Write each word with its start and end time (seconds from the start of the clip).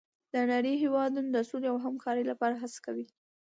د 0.33 0.35
نړۍ 0.51 0.73
هېوادونه 0.83 1.29
د 1.31 1.37
سولې 1.49 1.67
او 1.71 1.77
همکارۍ 1.85 2.23
لپاره 2.31 2.55
هڅه 2.61 2.79
کوي. 2.85 3.05